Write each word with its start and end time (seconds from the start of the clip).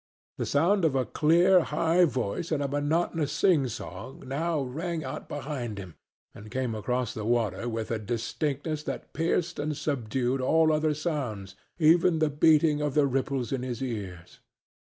The 0.39 0.47
sound 0.47 0.83
of 0.83 0.95
a 0.95 1.05
clear, 1.05 1.59
high 1.61 2.05
voice 2.05 2.51
in 2.51 2.59
a 2.63 2.67
monotonous 2.67 3.31
singsong 3.31 4.25
now 4.27 4.59
rang 4.59 5.03
out 5.03 5.29
behind 5.29 5.77
him 5.77 5.93
and 6.33 6.49
came 6.49 6.73
across 6.73 7.13
the 7.13 7.23
water 7.23 7.69
with 7.69 7.91
a 7.91 7.99
distinctness 7.99 8.81
that 8.85 9.13
pierced 9.13 9.59
and 9.59 9.77
subdued 9.77 10.41
all 10.41 10.73
other 10.73 10.95
sounds, 10.95 11.53
even 11.77 12.17
the 12.17 12.31
beating 12.31 12.81
of 12.81 12.95
the 12.95 13.05
ripples 13.05 13.51
in 13.51 13.61
his 13.61 13.83
ears. 13.83 14.39